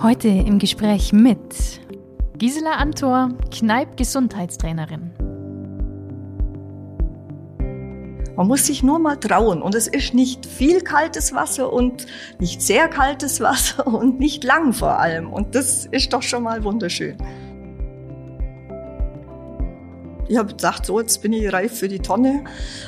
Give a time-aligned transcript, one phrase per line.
[0.00, 1.80] Heute im Gespräch mit
[2.36, 5.10] Gisela Antor, Kneip-Gesundheitstrainerin.
[8.36, 9.60] Man muss sich nur mal trauen.
[9.60, 12.06] Und es ist nicht viel kaltes Wasser und
[12.38, 15.32] nicht sehr kaltes Wasser und nicht lang vor allem.
[15.32, 17.18] Und das ist doch schon mal wunderschön.
[20.28, 22.44] Ich habe gedacht, so, jetzt bin ich reif für die Tonne.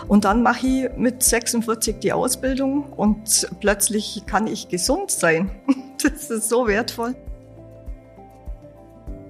[0.06, 5.50] Und dann mache ich mit 46 die Ausbildung und plötzlich kann ich gesund sein.
[6.10, 7.14] Das ist so wertvoll.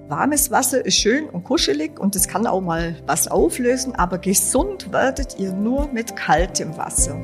[0.07, 4.91] Warmes Wasser ist schön und kuschelig und es kann auch mal was auflösen, aber gesund
[4.91, 7.15] werdet ihr nur mit kaltem Wasser.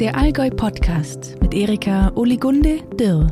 [0.00, 3.28] Der Allgäu Podcast mit Erika Oligunde Dirr.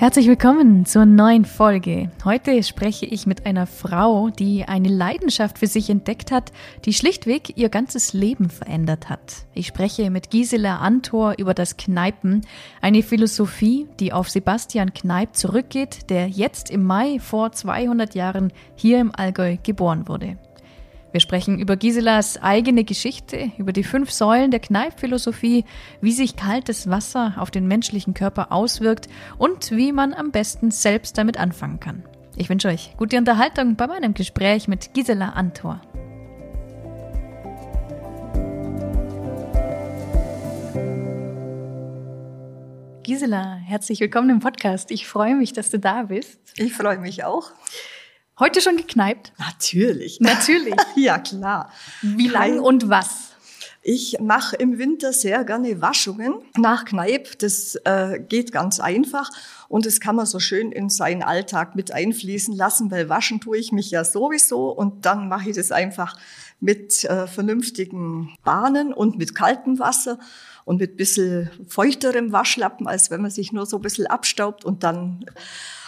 [0.00, 2.10] Herzlich willkommen zur neuen Folge.
[2.24, 6.52] Heute spreche ich mit einer Frau, die eine Leidenschaft für sich entdeckt hat,
[6.86, 9.44] die schlichtweg ihr ganzes Leben verändert hat.
[9.52, 12.46] Ich spreche mit Gisela Antor über das Kneipen,
[12.80, 19.00] eine Philosophie, die auf Sebastian Kneip zurückgeht, der jetzt im Mai vor 200 Jahren hier
[19.00, 20.38] im Allgäu geboren wurde.
[21.12, 25.64] Wir sprechen über Giselas eigene Geschichte, über die fünf Säulen der Kneipphilosophie,
[26.00, 31.18] wie sich kaltes Wasser auf den menschlichen Körper auswirkt und wie man am besten selbst
[31.18, 32.04] damit anfangen kann.
[32.36, 35.80] Ich wünsche euch gute Unterhaltung bei meinem Gespräch mit Gisela Antor.
[43.02, 44.92] Gisela, herzlich willkommen im Podcast.
[44.92, 46.38] Ich freue mich, dass du da bist.
[46.56, 47.50] Ich freue mich auch.
[48.40, 49.34] Heute schon gekneipt?
[49.38, 50.18] Natürlich.
[50.20, 50.74] Natürlich.
[50.96, 51.70] ja, klar.
[52.00, 53.32] Wie lang und was?
[53.82, 57.38] Ich mache im Winter sehr gerne Waschungen nach Kneipp.
[57.38, 59.30] Das äh, geht ganz einfach
[59.68, 63.58] und das kann man so schön in seinen Alltag mit einfließen lassen, weil waschen tue
[63.58, 66.16] ich mich ja sowieso und dann mache ich das einfach
[66.60, 70.18] mit äh, vernünftigen Bahnen und mit kaltem Wasser
[70.64, 74.82] und mit bisschen feuchterem Waschlappen, als wenn man sich nur so ein bisschen abstaubt und
[74.82, 75.24] dann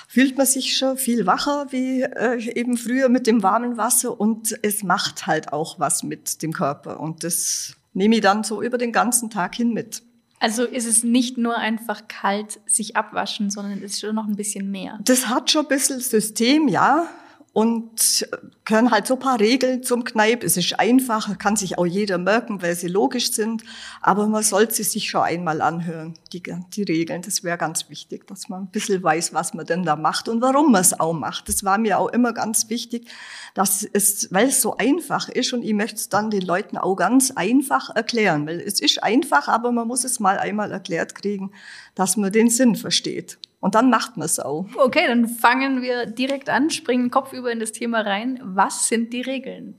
[0.09, 4.59] fühlt man sich schon viel wacher wie äh, eben früher mit dem warmen Wasser und
[4.63, 8.79] es macht halt auch was mit dem Körper und das nehme ich dann so über
[8.79, 10.03] den ganzen Tag hin mit.
[10.39, 14.35] Also ist es nicht nur einfach kalt sich abwaschen, sondern es ist schon noch ein
[14.35, 14.99] bisschen mehr.
[15.05, 17.09] Das hat schon ein bisschen System, ja
[17.53, 18.27] und
[18.65, 20.43] können halt so paar Regeln zum Kneip.
[20.43, 23.63] Es ist einfach, kann sich auch jeder merken, weil sie logisch sind,
[24.01, 27.21] aber man sollte sie sich schon einmal anhören, die, die Regeln.
[27.21, 30.41] Das wäre ganz wichtig, dass man ein bisschen weiß, was man denn da macht und
[30.41, 31.49] warum man es auch macht.
[31.49, 33.09] Das war mir auch immer ganz wichtig,
[33.53, 36.97] dass es, weil es so einfach ist und ich möchte es dann den Leuten auch
[36.97, 41.53] ganz einfach erklären, weil es ist einfach, aber man muss es mal einmal erklärt kriegen,
[41.95, 43.39] dass man den Sinn versteht.
[43.63, 44.67] Und dann macht man es auch.
[44.77, 48.41] Okay, dann fangen wir direkt an, springen kopfüber in das Thema rein.
[48.43, 49.79] Was sind die Regeln?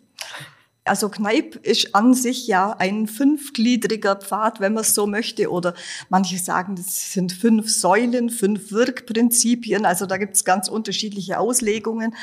[0.85, 5.51] Also Kneipp ist an sich ja ein fünfgliedriger Pfad, wenn man es so möchte.
[5.51, 5.73] Oder
[6.07, 9.85] manche sagen, das sind fünf Säulen, fünf Wirkprinzipien.
[9.85, 12.15] Also da gibt es ganz unterschiedliche Auslegungen.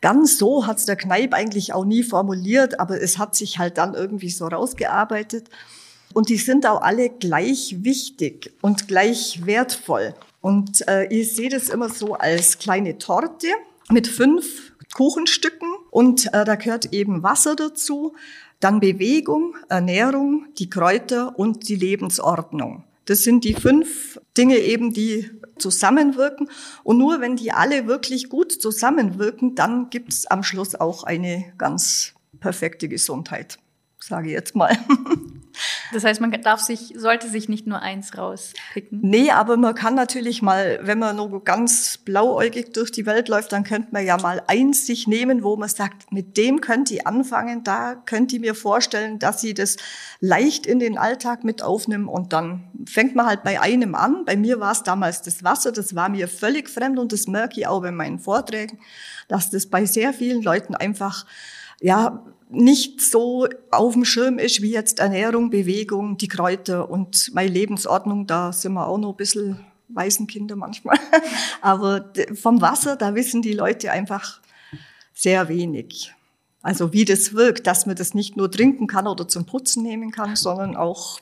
[0.00, 3.76] Ganz so hat es der Kneipp eigentlich auch nie formuliert, aber es hat sich halt
[3.76, 5.48] dann irgendwie so rausgearbeitet.
[6.14, 10.14] Und die sind auch alle gleich wichtig und gleich wertvoll.
[10.46, 13.48] Und äh, ich sehe das immer so als kleine Torte
[13.90, 18.14] mit fünf Kuchenstücken und äh, da gehört eben Wasser dazu,
[18.60, 22.84] dann Bewegung, Ernährung, die Kräuter und die Lebensordnung.
[23.06, 26.48] Das sind die fünf Dinge eben, die zusammenwirken.
[26.84, 31.52] Und nur wenn die alle wirklich gut zusammenwirken, dann gibt es am Schluss auch eine
[31.58, 33.58] ganz perfekte Gesundheit,
[33.98, 34.78] sage ich jetzt mal.
[35.92, 39.00] Das heißt, man darf sich, sollte sich nicht nur eins rauspicken.
[39.02, 43.52] Nee, aber man kann natürlich mal, wenn man nur ganz blauäugig durch die Welt läuft,
[43.52, 47.06] dann könnte man ja mal eins sich nehmen, wo man sagt, mit dem könnt ihr
[47.06, 49.76] anfangen, da könnt ihr mir vorstellen, dass sie das
[50.20, 54.24] leicht in den Alltag mit aufnehmen und dann fängt man halt bei einem an.
[54.24, 57.60] Bei mir war es damals das Wasser, das war mir völlig fremd und das merke
[57.60, 58.78] ich auch bei meinen Vorträgen,
[59.28, 61.26] dass das bei sehr vielen Leuten einfach
[61.80, 67.50] ja, nicht so auf dem Schirm ist wie jetzt Ernährung, Bewegung, die Kräuter und meine
[67.50, 70.98] Lebensordnung, da sind wir auch noch ein bisschen Waisenkinder manchmal.
[71.60, 74.40] Aber vom Wasser, da wissen die Leute einfach
[75.14, 76.12] sehr wenig.
[76.62, 80.10] Also wie das wirkt, dass man das nicht nur trinken kann oder zum Putzen nehmen
[80.10, 81.20] kann, sondern auch,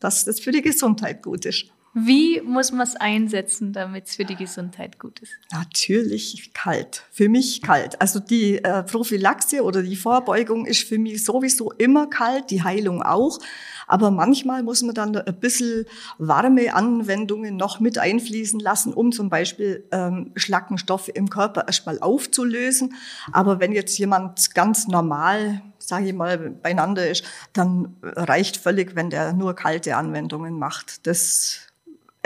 [0.00, 1.66] dass das für die Gesundheit gut ist.
[1.98, 5.32] Wie muss man es einsetzen, damit es für die Gesundheit gut ist?
[5.50, 7.04] Natürlich kalt.
[7.10, 7.98] Für mich kalt.
[8.02, 13.02] Also die äh, Prophylaxe oder die Vorbeugung ist für mich sowieso immer kalt, die Heilung
[13.02, 13.38] auch.
[13.86, 15.86] Aber manchmal muss man dann ein bisschen
[16.18, 22.94] warme Anwendungen noch mit einfließen lassen, um zum Beispiel ähm, Schlackenstoffe im Körper erstmal aufzulösen.
[23.32, 29.08] Aber wenn jetzt jemand ganz normal, sage ich mal, beieinander ist, dann reicht völlig, wenn
[29.08, 31.06] der nur kalte Anwendungen macht.
[31.06, 31.65] Das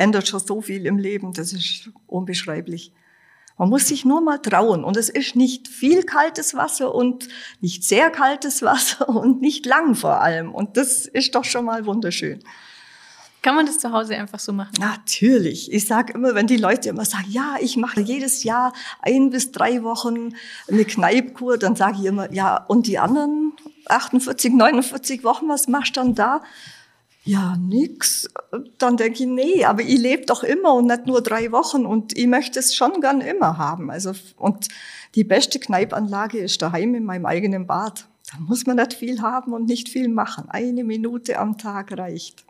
[0.01, 2.93] ändert schon so viel im Leben, das ist unbeschreiblich.
[3.59, 4.85] Man muss sich nur mal trauen.
[4.85, 7.29] Und es ist nicht viel kaltes Wasser und
[7.61, 10.55] nicht sehr kaltes Wasser und nicht lang vor allem.
[10.55, 12.43] Und das ist doch schon mal wunderschön.
[13.43, 14.73] Kann man das zu Hause einfach so machen?
[14.79, 15.73] Natürlich.
[15.73, 19.53] Ich sage immer, wenn die Leute immer sagen, ja, ich mache jedes Jahr ein bis
[19.53, 20.35] drei Wochen
[20.69, 23.53] eine Kneipkur, dann sage ich immer, ja, und die anderen
[23.87, 26.43] 48, 49 Wochen, was machst du dann da?
[27.25, 28.29] Ja, nix.
[28.79, 32.17] Dann denke ich, nee, aber ich lebe doch immer und nicht nur drei Wochen und
[32.17, 33.91] ich möchte es schon gern immer haben.
[33.91, 34.69] Also, und
[35.15, 38.07] die beste Kneipanlage ist daheim in meinem eigenen Bad.
[38.33, 40.49] Da muss man nicht viel haben und nicht viel machen.
[40.49, 42.45] Eine Minute am Tag reicht.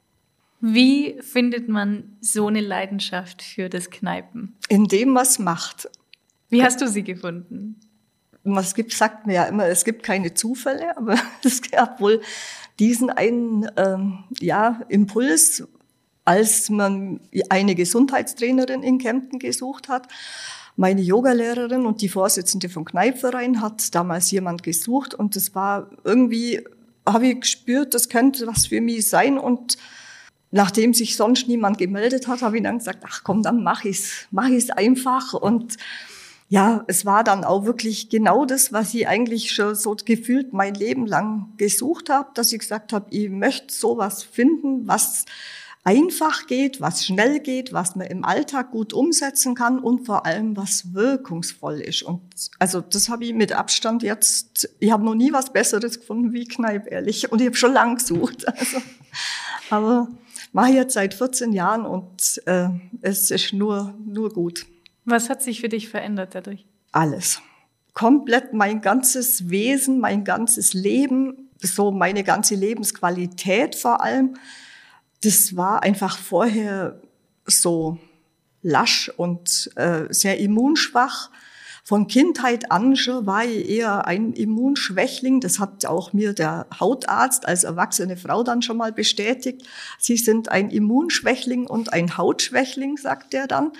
[0.61, 4.56] Wie findet man so eine Leidenschaft für das Kneipen?
[4.69, 5.88] Indem man es macht.
[6.50, 7.81] Wie hast du sie gefunden?
[8.45, 12.23] Es gibt, sagt man ja immer, es gibt keine Zufälle, aber es gab wohl
[12.79, 15.65] diesen einen ähm, ja, Impuls,
[16.25, 20.09] als man eine Gesundheitstrainerin in Kempten gesucht hat.
[20.77, 26.65] Meine Yogalehrerin und die Vorsitzende vom Kneipverein hat damals jemand gesucht und das war irgendwie,
[27.07, 29.77] habe ich gespürt, das könnte was für mich sein und
[30.51, 34.27] nachdem sich sonst niemand gemeldet hat, habe ich dann gesagt, ach komm, dann mach ich's,
[34.31, 35.77] mach ich's einfach und
[36.52, 40.75] ja, es war dann auch wirklich genau das, was ich eigentlich schon so gefühlt mein
[40.75, 45.26] Leben lang gesucht habe, dass ich gesagt habe, ich möchte sowas finden, was
[45.85, 50.56] einfach geht, was schnell geht, was man im Alltag gut umsetzen kann und vor allem
[50.56, 52.02] was wirkungsvoll ist.
[52.02, 52.20] Und
[52.58, 56.46] also das habe ich mit Abstand jetzt, ich habe noch nie was Besseres gefunden wie
[56.46, 57.31] Kneipp, ehrlich.
[57.31, 58.44] Und ich habe schon lang gesucht.
[58.49, 58.82] Also,
[59.70, 60.08] aber
[60.53, 62.70] mache jetzt seit 14 Jahren und äh,
[63.03, 64.67] es ist nur, nur gut.
[65.05, 66.67] Was hat sich für dich verändert dadurch?
[66.93, 67.41] Alles.
[67.94, 74.35] Komplett mein ganzes Wesen, mein ganzes Leben, so meine ganze Lebensqualität vor allem.
[75.23, 77.00] Das war einfach vorher
[77.47, 77.99] so
[78.62, 81.31] lasch und äh, sehr immunschwach.
[81.85, 85.41] Von Kindheit an schon war ich eher ein Immunschwächling.
[85.41, 89.67] Das hat auch mir der Hautarzt als erwachsene Frau dann schon mal bestätigt.
[89.99, 93.73] Sie sind ein Immunschwächling und ein Hautschwächling, sagt er dann.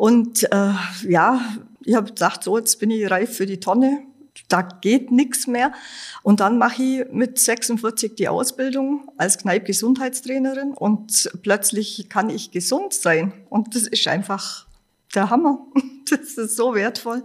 [0.00, 0.72] Und äh,
[1.10, 1.42] ja,
[1.84, 4.02] ich habe gedacht, so, jetzt bin ich reif für die Tonne.
[4.48, 5.74] Da geht nichts mehr.
[6.22, 12.94] Und dann mache ich mit 46 die Ausbildung als Kneip-Gesundheitstrainerin und plötzlich kann ich gesund
[12.94, 13.34] sein.
[13.50, 14.66] Und das ist einfach
[15.14, 15.58] der Hammer.
[16.08, 17.22] Das ist so wertvoll.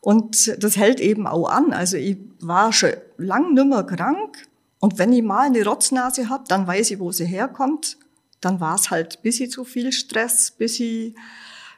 [0.00, 1.72] Und das hält eben auch an.
[1.72, 4.48] Also ich war schon lang nimmer krank.
[4.80, 7.98] Und wenn ich mal eine Rotznase habe, dann weiß ich, wo sie herkommt.
[8.40, 11.14] Dann war es halt bis ich zu viel Stress, bis ich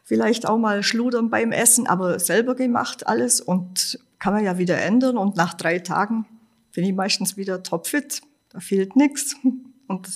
[0.07, 4.81] vielleicht auch mal schludern beim Essen, aber selber gemacht alles und kann man ja wieder
[4.81, 6.25] ändern und nach drei Tagen
[6.73, 8.23] bin ich meistens wieder topfit.
[8.51, 9.37] Da fehlt nichts.
[9.89, 10.09] Und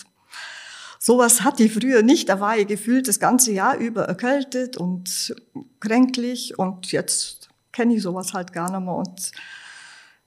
[0.98, 2.28] sowas hatte ich früher nicht.
[2.28, 5.32] Da war ich gefühlt das ganze Jahr über erkältet und
[5.78, 9.30] kränklich und jetzt kenne ich sowas halt gar nicht mehr und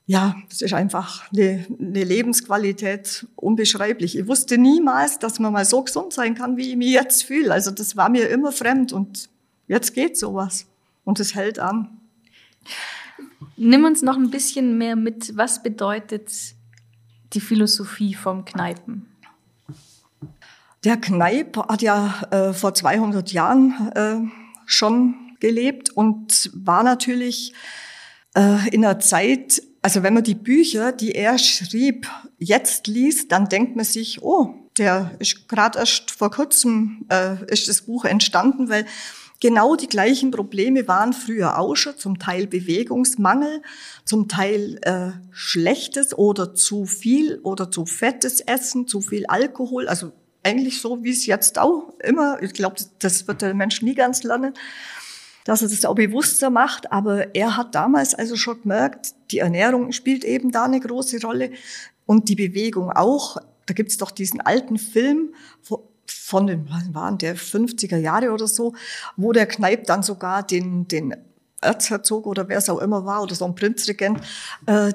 [0.06, 4.18] ja, es ist einfach eine, eine Lebensqualität unbeschreiblich.
[4.18, 7.52] Ich wusste niemals, dass man mal so gesund sein kann, wie ich mich jetzt fühle.
[7.52, 9.30] Also das war mir immer fremd und
[9.68, 10.66] Jetzt geht sowas
[11.04, 12.00] und es hält an.
[13.56, 16.32] Nimm uns noch ein bisschen mehr mit, was bedeutet
[17.34, 19.08] die Philosophie vom Kneipen?
[20.84, 24.18] Der Kneip hat ja äh, vor 200 Jahren äh,
[24.66, 27.54] schon gelebt und war natürlich
[28.36, 33.48] äh, in einer Zeit, also wenn man die Bücher, die er schrieb, jetzt liest, dann
[33.48, 38.70] denkt man sich, oh, der ist gerade erst vor kurzem äh, ist das Buch entstanden,
[38.70, 38.86] weil
[39.44, 43.62] Genau die gleichen Probleme waren früher auch schon, zum Teil Bewegungsmangel,
[44.06, 50.14] zum Teil äh, schlechtes oder zu viel oder zu fettes Essen, zu viel Alkohol, also
[50.44, 54.24] eigentlich so, wie es jetzt auch immer, ich glaube, das wird der Mensch nie ganz
[54.24, 54.54] lernen,
[55.44, 59.92] dass er das auch bewusster macht, aber er hat damals also schon gemerkt, die Ernährung
[59.92, 61.52] spielt eben da eine große Rolle
[62.06, 63.36] und die Bewegung auch.
[63.66, 65.34] Da gibt's doch diesen alten Film,
[66.08, 68.74] von den, waren der 50er Jahre oder so,
[69.16, 71.16] wo der Kneip dann sogar den, den
[71.62, 74.20] Erzherzog oder wer es auch immer war oder so ein Prinzregent,
[74.66, 74.94] äh,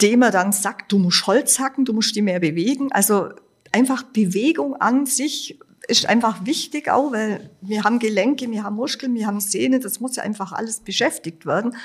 [0.00, 2.92] dem er dann sagt, du musst Holz hacken, du musst dich mehr bewegen.
[2.92, 3.30] Also
[3.72, 9.14] einfach Bewegung an sich ist einfach wichtig auch, weil wir haben Gelenke, wir haben Muskeln,
[9.14, 11.76] wir haben Sehnen, das muss ja einfach alles beschäftigt werden,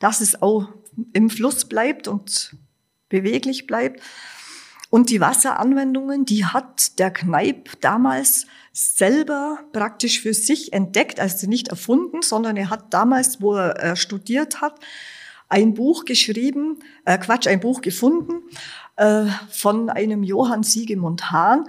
[0.00, 0.68] dass es auch
[1.12, 2.56] im Fluss bleibt und
[3.08, 4.00] beweglich bleibt.
[4.92, 8.44] Und die Wasseranwendungen, die hat der Kneip damals
[8.74, 13.96] selber praktisch für sich entdeckt, also nicht erfunden, sondern er hat damals, wo er äh,
[13.96, 14.78] studiert hat,
[15.48, 18.42] ein Buch geschrieben, äh, Quatsch, ein Buch gefunden
[18.96, 21.64] äh, von einem Johann Siegemund Hahn.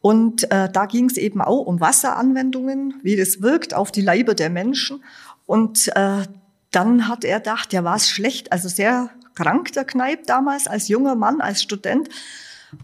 [0.00, 4.34] Und äh, da ging es eben auch um Wasseranwendungen, wie das wirkt auf die Leiber
[4.34, 5.04] der Menschen.
[5.46, 6.24] Und äh,
[6.72, 10.88] dann hat er gedacht, ja, war es schlecht, also sehr krank, der Kneip damals, als
[10.88, 12.08] junger Mann, als Student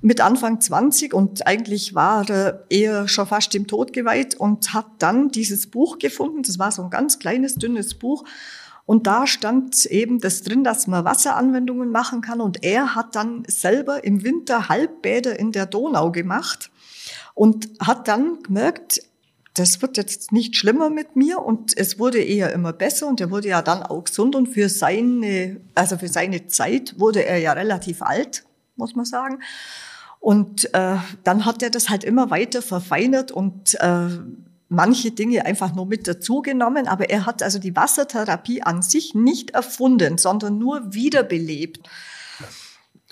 [0.01, 4.87] mit Anfang 20 und eigentlich war er eher schon fast dem Tod geweiht und hat
[4.99, 6.43] dann dieses Buch gefunden.
[6.43, 8.25] Das war so ein ganz kleines, dünnes Buch.
[8.85, 12.41] Und da stand eben das drin, dass man Wasseranwendungen machen kann.
[12.41, 16.71] Und er hat dann selber im Winter Halbbäder in der Donau gemacht
[17.35, 19.01] und hat dann gemerkt,
[19.55, 23.31] das wird jetzt nicht schlimmer mit mir und es wurde eher immer besser und er
[23.31, 27.53] wurde ja dann auch gesund und für seine, also für seine Zeit wurde er ja
[27.53, 28.45] relativ alt,
[28.77, 29.41] muss man sagen.
[30.21, 34.09] Und äh, dann hat er das halt immer weiter verfeinert und äh,
[34.69, 39.51] manche Dinge einfach nur mit dazugenommen, aber er hat also die Wassertherapie an sich nicht
[39.51, 41.89] erfunden, sondern nur wiederbelebt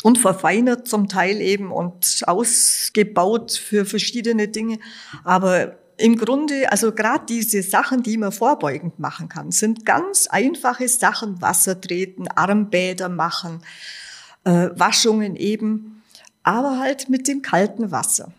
[0.03, 4.79] und verfeinert zum Teil eben und ausgebaut für verschiedene Dinge.
[5.25, 10.89] Aber im Grunde, also gerade diese Sachen, die man vorbeugend machen kann, sind ganz einfache
[10.89, 11.43] Sachen.
[11.43, 13.63] Wasser treten, Armbäder machen,
[14.45, 16.03] äh, Waschungen eben,
[16.43, 18.33] aber halt mit dem kalten Wasser.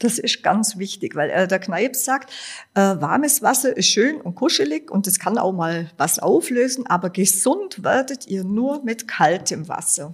[0.00, 2.32] Das ist ganz wichtig, weil äh, der Kneip sagt,
[2.74, 7.10] äh, warmes Wasser ist schön und kuschelig und es kann auch mal was auflösen, aber
[7.10, 10.12] gesund werdet ihr nur mit kaltem Wasser.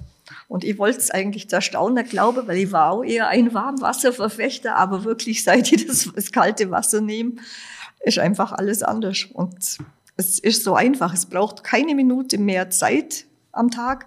[0.49, 4.75] Und ich wollte es eigentlich der Stauner glauben, weil ich war auch eher ein Warmwasserverfechter,
[4.75, 7.33] aber wirklich seit ich das, das kalte Wasser nehme,
[8.00, 9.26] ist einfach alles anders.
[9.33, 9.78] Und
[10.16, 11.12] es ist so einfach.
[11.12, 14.07] Es braucht keine Minute mehr Zeit am Tag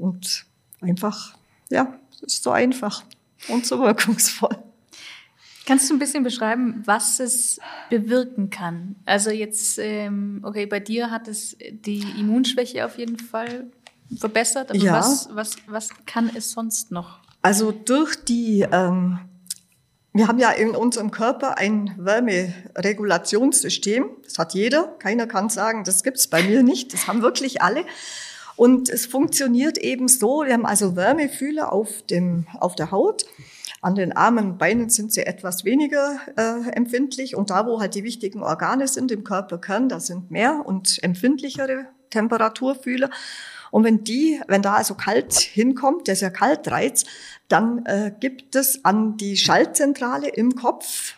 [0.00, 0.46] und
[0.80, 1.36] einfach,
[1.68, 3.04] ja, es ist so einfach
[3.48, 4.56] und so wirkungsvoll.
[5.66, 8.96] Kannst du ein bisschen beschreiben, was es bewirken kann?
[9.04, 13.70] Also jetzt, ähm, okay, bei dir hat es die Immunschwäche auf jeden Fall
[14.18, 14.94] verbessert, aber ja.
[14.94, 17.20] was, was, was kann es sonst noch?
[17.42, 19.20] Also durch die, ähm,
[20.12, 24.06] wir haben ja in unserem Körper ein Wärmeregulationssystem.
[24.24, 24.96] Das hat jeder.
[24.98, 26.92] Keiner kann sagen, das gibt's bei mir nicht.
[26.92, 27.84] Das haben wirklich alle.
[28.60, 30.44] Und es funktioniert eben so.
[30.44, 33.24] Wir haben also Wärmefühler auf dem, auf der Haut.
[33.80, 37.94] An den Armen und Beinen sind sie etwas weniger äh, empfindlich und da, wo halt
[37.94, 43.08] die wichtigen Organe sind im Körperkern, da sind mehr und empfindlichere Temperaturfühler.
[43.70, 47.06] Und wenn die, wenn da also kalt hinkommt, der ist ja Kaltreiz,
[47.48, 51.14] dann äh, gibt es an die Schaltzentrale im Kopf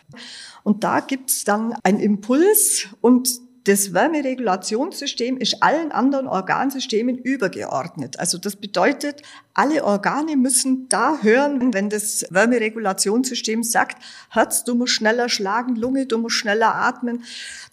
[0.63, 3.27] und da gibt es dann einen Impuls und
[3.65, 8.19] das Wärmeregulationssystem ist allen anderen Organsystemen übergeordnet.
[8.19, 9.21] Also das bedeutet,
[9.53, 16.07] alle Organe müssen da hören, wenn das Wärmeregulationssystem sagt, Herz, du musst schneller schlagen, Lunge,
[16.07, 17.23] du musst schneller atmen.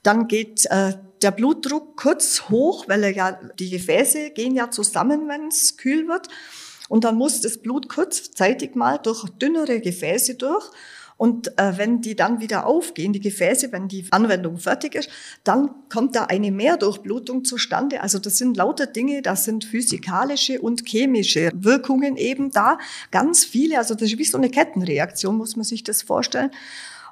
[0.04, 5.28] Dann geht äh, der Blutdruck kurz hoch, weil er ja, die Gefäße gehen ja zusammen,
[5.28, 6.28] wenn es kühl wird.
[6.88, 10.70] Und dann muss das Blut kurzzeitig mal durch dünnere Gefäße durch.
[11.20, 15.10] Und äh, wenn die dann wieder aufgehen, die Gefäße, wenn die Anwendung fertig ist,
[15.44, 18.00] dann kommt da eine Mehrdurchblutung zustande.
[18.00, 22.78] Also das sind lauter Dinge, das sind physikalische und chemische Wirkungen eben da.
[23.10, 26.52] Ganz viele, also das ist wie so eine Kettenreaktion, muss man sich das vorstellen.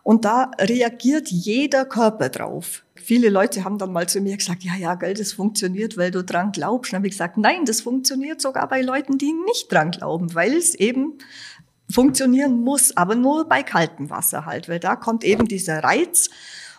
[0.03, 2.85] Und da reagiert jeder Körper drauf.
[2.95, 6.25] Viele Leute haben dann mal zu mir gesagt, ja, ja, gell, das funktioniert, weil du
[6.25, 6.93] dran glaubst.
[6.93, 10.55] dann habe ich gesagt, nein, das funktioniert sogar bei Leuten, die nicht dran glauben, weil
[10.55, 11.19] es eben
[11.91, 16.31] funktionieren muss, aber nur bei kaltem Wasser halt, weil da kommt eben dieser Reiz.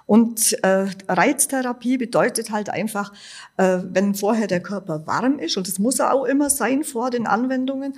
[0.05, 3.13] Und äh, Reiztherapie bedeutet halt einfach,
[3.57, 7.11] äh, wenn vorher der Körper warm ist, und das muss er auch immer sein vor
[7.11, 7.93] den Anwendungen,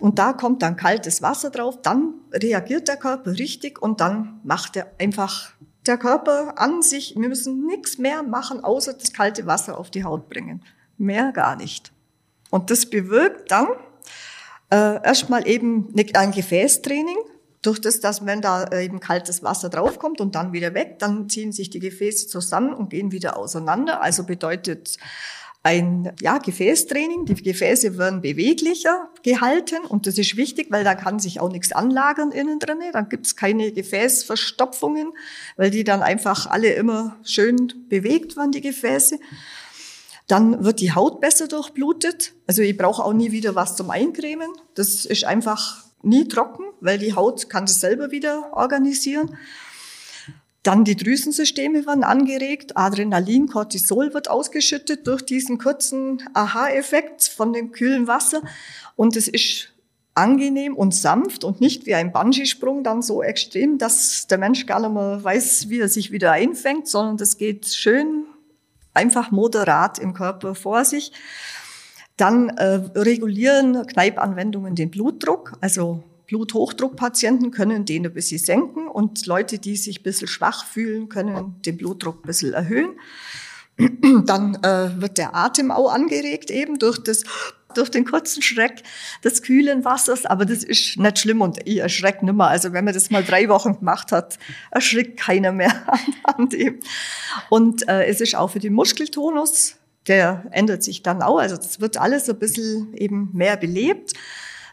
[0.00, 4.76] und da kommt dann kaltes Wasser drauf, dann reagiert der Körper richtig und dann macht
[4.76, 5.52] er einfach
[5.86, 10.04] der Körper an sich, wir müssen nichts mehr machen, außer das kalte Wasser auf die
[10.04, 10.62] Haut bringen.
[10.96, 11.92] Mehr gar nicht.
[12.50, 13.68] Und das bewirkt dann,
[14.72, 17.18] äh, erstmal eben ein Gefäßtraining.
[17.60, 21.28] Durch das, dass wenn da äh, eben kaltes Wasser draufkommt und dann wieder weg, dann
[21.28, 24.02] ziehen sich die Gefäße zusammen und gehen wieder auseinander.
[24.02, 24.96] Also bedeutet
[25.62, 27.26] ein ja, Gefäßtraining.
[27.26, 31.70] Die Gefäße werden beweglicher gehalten und das ist wichtig, weil da kann sich auch nichts
[31.70, 32.78] anlagern innen drin.
[32.92, 35.12] Dann gibt es keine Gefäßverstopfungen,
[35.56, 39.20] weil die dann einfach alle immer schön bewegt werden, die Gefäße.
[40.32, 42.32] Dann wird die Haut besser durchblutet.
[42.46, 44.48] Also ich brauche auch nie wieder was zum Eincremen.
[44.74, 49.36] Das ist einfach nie trocken, weil die Haut kann das selber wieder organisieren.
[50.62, 57.70] Dann die Drüsensysteme werden angeregt, Adrenalin, Cortisol wird ausgeschüttet durch diesen kurzen Aha-Effekt von dem
[57.70, 58.40] kühlen Wasser
[58.96, 59.74] und es ist
[60.14, 64.80] angenehm und sanft und nicht wie ein Bungee-Sprung dann so extrem, dass der Mensch gar
[64.80, 68.24] nicht mehr weiß, wie er sich wieder einfängt, sondern das geht schön
[68.94, 71.12] einfach moderat im Körper vor sich.
[72.16, 79.58] Dann äh, regulieren Kneipanwendungen den Blutdruck, also Bluthochdruckpatienten können den ein bisschen senken und Leute,
[79.58, 82.90] die sich ein bisschen schwach fühlen, können den Blutdruck ein bisschen erhöhen.
[84.26, 87.24] Dann äh, wird der Atem auch angeregt eben durch das
[87.74, 88.82] durch den kurzen Schreck
[89.24, 92.48] des kühlen Wassers, aber das ist nicht schlimm und ich erschrecke nimmer.
[92.48, 94.38] Also wenn man das mal drei Wochen gemacht hat,
[94.70, 95.72] erschrickt keiner mehr
[96.24, 96.80] an dem.
[97.48, 99.76] Und äh, es ist auch für den Muskeltonus,
[100.08, 101.38] der ändert sich dann auch.
[101.38, 104.12] Also das wird alles ein bisschen eben mehr belebt.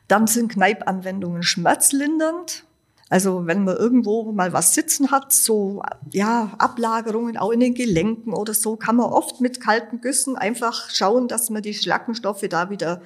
[0.08, 2.65] Dann sind Kneipanwendungen schmerzlindernd.
[3.10, 8.34] Also wenn man irgendwo mal was sitzen hat, so ja Ablagerungen auch in den Gelenken
[8.34, 12.70] oder so, kann man oft mit kalten Güssen einfach schauen, dass man die Schlackenstoffe da
[12.70, 13.01] wieder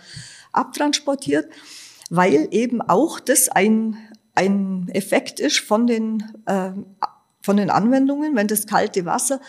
[0.51, 1.49] abtransportiert,
[2.09, 3.97] weil eben auch das ein
[4.35, 6.71] ein Effekt ist von den äh,
[7.41, 9.39] von den Anwendungen, wenn das kalte Wasser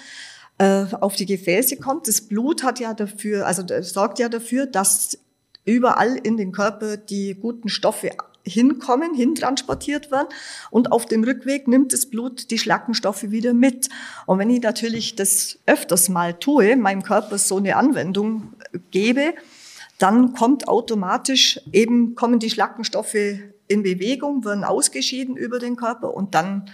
[0.59, 2.07] äh, auf die Gefäße kommt.
[2.07, 5.19] Das Blut hat ja dafür, also sorgt ja dafür, dass
[5.65, 8.11] überall in den Körper die guten Stoffe
[8.45, 10.29] hinkommen, hintransportiert werden
[10.71, 13.89] und auf dem Rückweg nimmt das Blut die Schlackenstoffe wieder mit.
[14.27, 18.53] Und wenn ich natürlich das öfters mal tue, meinem Körper so eine Anwendung
[18.91, 19.35] gebe,
[19.99, 23.15] dann kommt automatisch eben, kommen die Schlackenstoffe
[23.69, 26.71] in Bewegung, werden ausgeschieden über den Körper und dann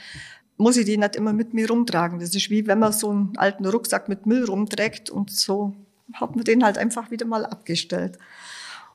[0.56, 2.18] muss ich die nicht immer mit mir rumtragen.
[2.18, 5.74] Das ist wie wenn man so einen alten Rucksack mit Müll rumträgt und so
[6.14, 8.18] hat man den halt einfach wieder mal abgestellt.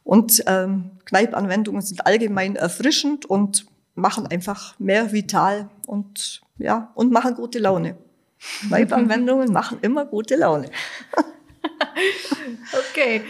[0.05, 7.33] Und ähm, Kneipanwendungen sind allgemein erfrischend und machen einfach mehr vital und ja und machen
[7.35, 7.97] gute Laune.
[8.67, 10.69] Kneipanwendungen machen immer gute Laune.
[12.91, 13.21] okay.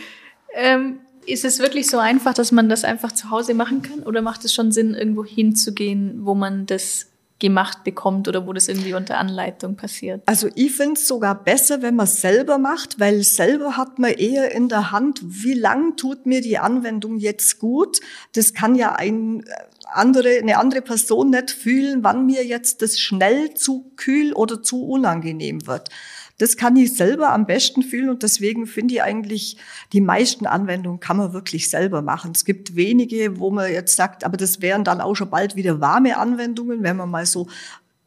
[0.53, 4.03] Ähm, ist es wirklich so einfach, dass man das einfach zu Hause machen kann?
[4.03, 7.08] Oder macht es schon Sinn, irgendwo hinzugehen, wo man das
[7.39, 10.22] gemacht bekommt oder wo das irgendwie unter Anleitung passiert?
[10.25, 14.12] Also ich finde es sogar besser, wenn man es selber macht, weil selber hat man
[14.12, 18.00] eher in der Hand, wie lang tut mir die Anwendung jetzt gut.
[18.34, 19.52] Das kann ja ein äh,
[19.91, 24.86] andere, eine andere Person nicht fühlen, wann mir jetzt das schnell zu kühl oder zu
[24.86, 25.89] unangenehm wird.
[26.38, 29.58] Das kann ich selber am besten fühlen und deswegen finde ich eigentlich,
[29.93, 32.32] die meisten Anwendungen kann man wirklich selber machen.
[32.36, 35.80] Es gibt wenige, wo man jetzt sagt, aber das wären dann auch schon bald wieder
[35.80, 37.48] warme Anwendungen, wenn man mal so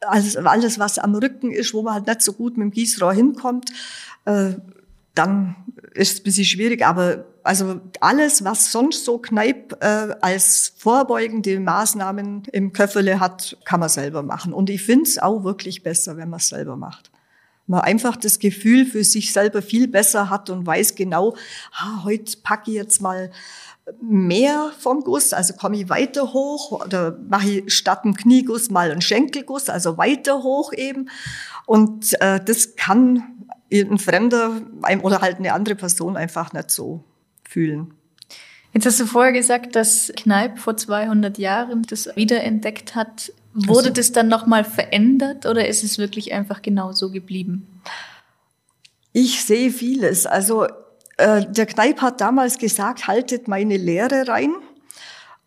[0.01, 3.13] alles, alles was am Rücken ist, wo man halt nicht so gut mit dem Gießrohr
[3.13, 3.71] hinkommt,
[4.25, 4.51] äh,
[5.15, 5.55] dann
[5.93, 6.85] ist es ein bisschen schwierig.
[6.85, 13.79] Aber also alles, was sonst so Kneipp äh, als vorbeugende Maßnahmen im Köffele hat, kann
[13.79, 14.53] man selber machen.
[14.53, 17.09] Und ich finde es auch wirklich besser, wenn man es selber macht
[17.69, 21.35] man einfach das Gefühl für sich selber viel besser hat und weiß genau,
[21.73, 23.31] ah, heute packe ich jetzt mal
[24.01, 28.91] mehr vom Guss, also komme ich weiter hoch oder mache ich statt einem Knieguss mal
[28.91, 31.09] einen Schenkelguss, also weiter hoch eben.
[31.65, 33.23] Und äh, das kann
[33.71, 34.61] ein Fremder
[35.01, 37.03] oder halt eine andere Person einfach nicht so
[37.43, 37.93] fühlen.
[38.73, 43.31] Jetzt hast du vorher gesagt, dass Kneipp vor 200 Jahren das wiederentdeckt hat.
[43.53, 47.81] Wurde also, das dann nochmal verändert oder ist es wirklich einfach genau so geblieben?
[49.11, 50.25] Ich sehe vieles.
[50.25, 50.67] Also
[51.17, 54.53] äh, der Kneip hat damals gesagt, haltet meine Lehre rein.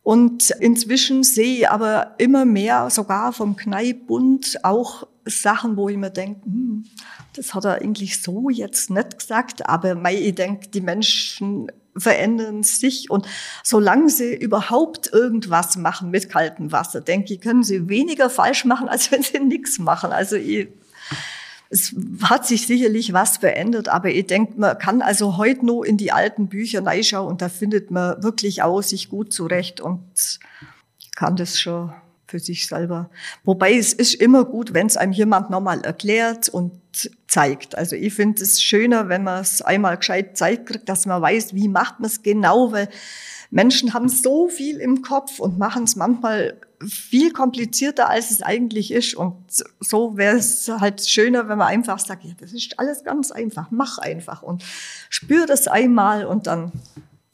[0.02, 6.10] Und inzwischen sehe ich aber immer mehr, sogar vom Kneippbund, auch Sachen, wo ich mir
[6.10, 6.84] denke, hm,
[7.36, 13.10] das hat er eigentlich so jetzt nicht gesagt, aber ich denke, die Menschen verändern sich
[13.10, 13.26] und
[13.62, 18.88] solange sie überhaupt irgendwas machen mit kaltem Wasser, denke ich, können sie weniger falsch machen,
[18.88, 20.12] als wenn sie nichts machen.
[20.12, 20.68] Also ich,
[21.68, 25.96] es hat sich sicherlich was verändert, aber ich denke, man kann also heute nur in
[25.96, 30.38] die alten Bücher reinschauen und da findet man wirklich auch sich gut zurecht und
[31.14, 31.92] kann das schon
[32.32, 33.10] für sich selber.
[33.44, 36.72] Wobei es ist immer gut, wenn es einem jemand nochmal erklärt und
[37.28, 37.76] zeigt.
[37.76, 41.54] Also ich finde es schöner, wenn man es einmal gescheit zeigt kriegt, dass man weiß,
[41.54, 42.88] wie macht man es genau, weil
[43.50, 48.90] Menschen haben so viel im Kopf und machen es manchmal viel komplizierter, als es eigentlich
[48.92, 49.14] ist.
[49.14, 49.36] Und
[49.78, 53.66] so wäre es halt schöner, wenn man einfach sagt, ja, das ist alles ganz einfach,
[53.70, 54.64] mach einfach und
[55.10, 56.72] spür das einmal und dann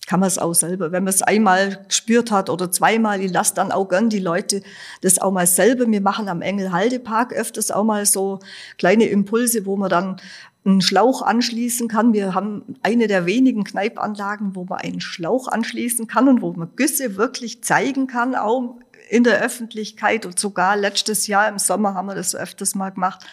[0.09, 0.91] kann man es auch selber.
[0.91, 4.63] Wenn man es einmal gespürt hat oder zweimal, ich lasse dann auch gern die Leute
[5.03, 5.87] das auch mal selber.
[5.87, 8.39] Wir machen am Engelhaldepark öfters auch mal so
[8.79, 10.17] kleine Impulse, wo man dann
[10.65, 12.15] einen Schlauch anschließen kann.
[12.15, 16.71] Wir haben eine der wenigen Kneipanlagen, wo man einen Schlauch anschließen kann und wo man
[16.75, 18.77] Güsse wirklich zeigen kann, auch
[19.11, 23.27] in der Öffentlichkeit und sogar letztes Jahr im Sommer haben wir das öfters mal gemacht.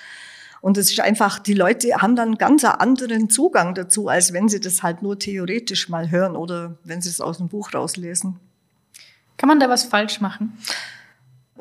[0.65, 4.59] Und es ist einfach, die Leute haben dann ganz anderen Zugang dazu, als wenn sie
[4.59, 8.39] das halt nur theoretisch mal hören oder wenn sie es aus dem Buch rauslesen.
[9.37, 10.57] Kann man da was falsch machen?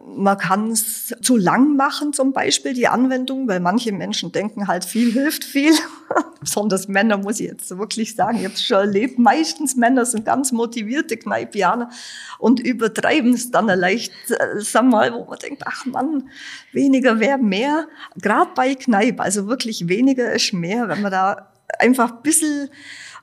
[0.07, 4.85] Man kann es zu lang machen, zum Beispiel die Anwendung, weil manche Menschen denken halt,
[4.85, 5.73] viel hilft viel.
[6.41, 8.39] Besonders Männer, muss ich jetzt wirklich sagen.
[8.39, 9.19] Ich habe schon erlebt.
[9.19, 11.89] Meistens Männer sind ganz motivierte Kneipianer
[12.39, 16.29] und übertreiben es dann leicht, äh, sag mal, wo man denkt, ach Mann,
[16.73, 17.87] weniger wäre mehr.
[18.21, 22.69] Gerade bei Kneipe, also wirklich weniger ist mehr, wenn man da einfach ein bisschen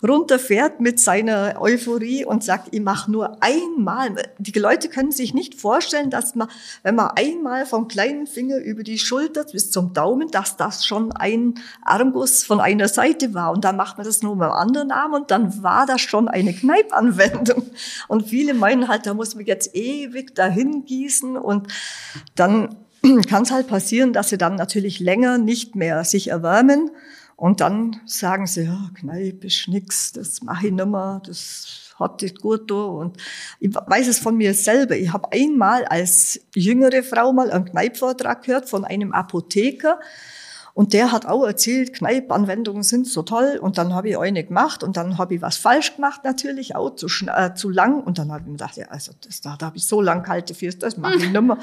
[0.07, 4.15] runterfährt mit seiner Euphorie und sagt, ich mache nur einmal.
[4.39, 6.47] Die Leute können sich nicht vorstellen, dass man,
[6.83, 11.11] wenn man einmal vom kleinen Finger über die Schulter bis zum Daumen, dass das schon
[11.11, 13.51] ein Armguss von einer Seite war.
[13.51, 16.27] Und dann macht man das nur mit dem anderen Arm und dann war das schon
[16.27, 17.69] eine Kneipanwendung.
[18.07, 21.67] Und viele meinen halt, da muss man jetzt ewig dahin gießen und
[22.35, 22.75] dann
[23.27, 26.91] kann es halt passieren, dass sie dann natürlich länger nicht mehr sich erwärmen
[27.41, 32.39] und dann sagen sie, ja, Kneipe ist nix, das mache ich nimmer, das hat nicht
[32.39, 32.75] gut da.
[32.75, 33.17] Und
[33.59, 34.95] ich weiß es von mir selber.
[34.95, 39.99] Ich habe einmal als jüngere Frau mal einen Kneipvortrag gehört von einem Apotheker.
[40.73, 43.59] Und der hat auch erzählt, Kneipanwendungen sind so toll.
[43.61, 46.95] Und dann habe ich eine gemacht und dann habe ich was falsch gemacht, natürlich auch
[46.95, 48.01] zu, äh, zu lang.
[48.01, 50.23] Und dann habe ich mir gedacht, ja, also das, da, da habe ich so lang
[50.23, 51.57] kalte Füße, das mache ich nicht mehr.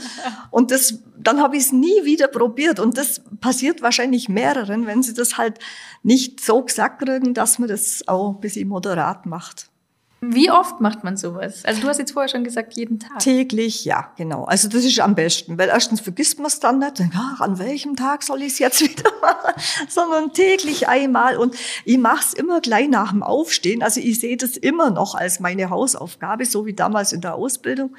[0.51, 2.81] und das, dann habe ich es nie wieder probiert.
[2.81, 5.59] Und das passiert wahrscheinlich mehreren, wenn sie das halt
[6.03, 9.71] nicht so gesagt kriegen, dass man das auch ein bisschen moderat macht.
[10.20, 11.64] Wie oft macht man sowas?
[11.64, 13.20] Also du hast jetzt vorher schon gesagt, jeden Tag.
[13.20, 14.44] Täglich, ja, genau.
[14.44, 17.61] Also das ist am besten, weil erstens vergisst man es dann nicht, denkt, ach, an
[17.61, 19.54] welchem Tag soll ich es jetzt wieder machen,
[19.88, 21.37] sondern täglich einmal.
[21.37, 21.54] Und
[21.85, 23.81] ich mache es immer gleich nach dem Aufstehen.
[23.81, 27.94] Also ich sehe das immer noch als meine Hausaufgabe, so wie damals in der Ausbildung.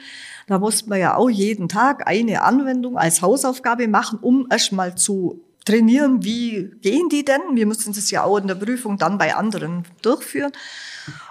[0.47, 5.41] Da musste man ja auch jeden Tag eine Anwendung als Hausaufgabe machen, um erstmal zu
[5.63, 7.41] trainieren, wie gehen die denn?
[7.53, 10.51] Wir müssen das ja auch in der Prüfung dann bei anderen durchführen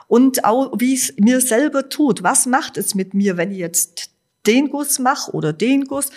[0.08, 2.22] und auch wie es mir selber tut.
[2.22, 4.10] Was macht es mit mir, wenn ich jetzt
[4.46, 6.10] den Guss mache oder den Guss?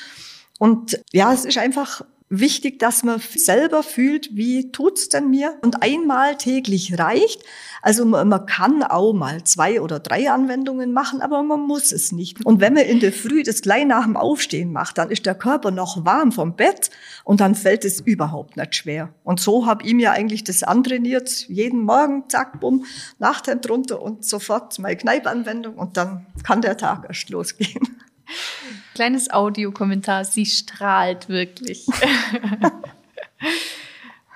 [0.58, 5.58] Und ja, es ist einfach wichtig, dass man selber fühlt, wie tut's denn mir?
[5.62, 7.44] Und einmal täglich reicht.
[7.82, 12.12] Also man, man, kann auch mal zwei oder drei Anwendungen machen, aber man muss es
[12.12, 12.44] nicht.
[12.46, 15.36] Und wenn man in der Früh das gleich nach dem Aufstehen macht, dann ist der
[15.36, 16.90] Körper noch warm vom Bett
[17.24, 19.10] und dann fällt es überhaupt nicht schwer.
[19.24, 21.48] Und so habe ich mir eigentlich das antrainiert.
[21.50, 22.86] Jeden Morgen, zack, bumm,
[23.20, 28.02] Nachthemd runter und sofort meine Kneipanwendung und dann kann der Tag erst losgehen.
[28.94, 31.88] Kleines Audiokommentar, sie strahlt wirklich.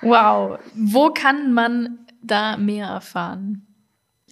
[0.02, 0.58] wow.
[0.74, 3.62] Wo kann man da mehr erfahren?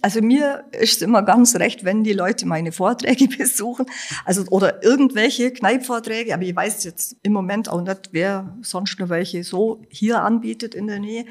[0.01, 3.87] Also mir ist immer ganz recht, wenn die Leute meine Vorträge besuchen,
[4.23, 9.09] also oder irgendwelche Kneipvorträge, aber ich weiß jetzt im Moment auch nicht, wer sonst noch
[9.09, 11.25] welche so hier anbietet in der Nähe.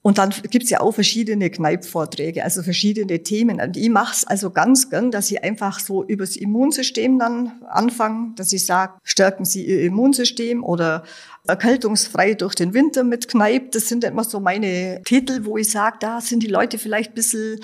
[0.00, 3.60] Und dann gibt's ja auch verschiedene Kneipvorträge, also verschiedene Themen.
[3.60, 8.32] Und ich mache es also ganz gern, dass ich einfach so übers Immunsystem dann anfange,
[8.36, 11.02] dass ich sage, stärken Sie Ihr Immunsystem oder
[11.48, 13.72] erkältungsfrei durch den Winter mit Kneip.
[13.72, 17.14] Das sind immer so meine Titel, wo ich sage, da sind die Leute vielleicht ein
[17.16, 17.60] bisschen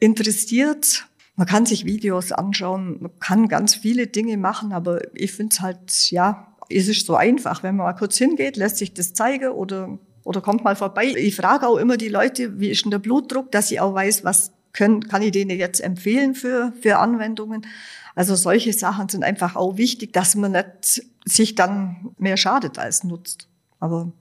[0.00, 1.06] interessiert.
[1.36, 5.60] Man kann sich Videos anschauen, man kann ganz viele Dinge machen, aber ich finde es
[5.60, 7.62] halt, ja, es ist so einfach.
[7.62, 11.12] Wenn man mal kurz hingeht, lässt sich das zeigen oder oder kommt mal vorbei.
[11.16, 14.24] Ich frage auch immer die Leute, wie ist denn der Blutdruck, dass ich auch weiß,
[14.24, 17.66] was können, kann ich denen jetzt empfehlen für, für Anwendungen.
[18.14, 23.04] Also solche Sachen sind einfach auch wichtig, dass man nicht sich dann mehr schadet als
[23.04, 23.48] nutzt.
[23.80, 24.12] Aber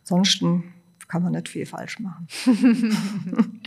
[0.00, 0.74] ansonsten
[1.10, 2.28] kann man nicht viel falsch machen.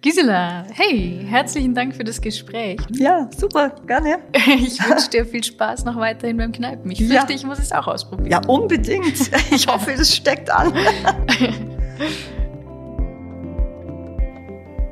[0.00, 2.80] Gisela, hey, herzlichen Dank für das Gespräch.
[2.90, 4.18] Ja, super, gerne.
[4.58, 6.90] Ich wünsche dir viel Spaß noch weiterhin beim Kneipen.
[6.90, 7.36] Ich fürchte, ja.
[7.36, 8.30] ich muss es auch ausprobieren.
[8.30, 9.30] Ja, unbedingt.
[9.52, 10.72] Ich hoffe, das steckt an.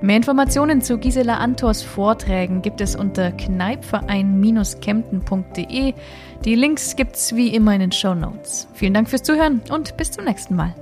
[0.03, 5.95] Mehr Informationen zu Gisela Antors Vorträgen gibt es unter kneipverein-kempten.de.
[6.45, 8.69] Die Links gibt's wie immer in den Show Notes.
[8.75, 10.75] Vielen Dank fürs Zuhören und bis zum nächsten Mal.